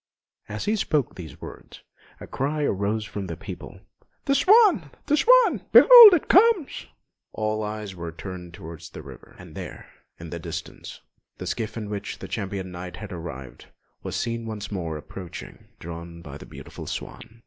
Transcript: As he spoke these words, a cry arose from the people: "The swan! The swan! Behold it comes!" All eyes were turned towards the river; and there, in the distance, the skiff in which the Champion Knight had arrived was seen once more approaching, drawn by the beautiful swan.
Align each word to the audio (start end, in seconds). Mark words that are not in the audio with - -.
As 0.49 0.65
he 0.65 0.75
spoke 0.75 1.13
these 1.13 1.39
words, 1.39 1.83
a 2.19 2.25
cry 2.25 2.63
arose 2.63 3.05
from 3.05 3.27
the 3.27 3.37
people: 3.37 3.81
"The 4.25 4.33
swan! 4.33 4.89
The 5.05 5.15
swan! 5.15 5.61
Behold 5.71 6.15
it 6.15 6.27
comes!" 6.27 6.87
All 7.33 7.61
eyes 7.61 7.93
were 7.93 8.11
turned 8.11 8.51
towards 8.55 8.89
the 8.89 9.03
river; 9.03 9.35
and 9.37 9.53
there, 9.53 9.85
in 10.19 10.31
the 10.31 10.39
distance, 10.39 11.01
the 11.37 11.45
skiff 11.45 11.77
in 11.77 11.87
which 11.87 12.17
the 12.17 12.27
Champion 12.27 12.71
Knight 12.71 12.95
had 12.95 13.13
arrived 13.13 13.67
was 14.01 14.15
seen 14.15 14.47
once 14.47 14.71
more 14.71 14.97
approaching, 14.97 15.67
drawn 15.77 16.23
by 16.23 16.39
the 16.39 16.47
beautiful 16.47 16.87
swan. 16.87 17.39